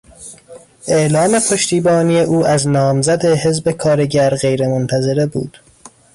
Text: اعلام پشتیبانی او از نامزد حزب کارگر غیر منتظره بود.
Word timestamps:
اعلام 0.87 1.39
پشتیبانی 1.51 2.21
او 2.21 2.45
از 2.45 2.67
نامزد 2.67 3.25
حزب 3.25 3.71
کارگر 3.71 4.35
غیر 4.35 4.67
منتظره 4.67 5.25
بود. 5.25 5.57